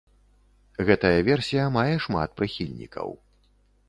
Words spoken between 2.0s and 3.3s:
шмат прыхільнікаў.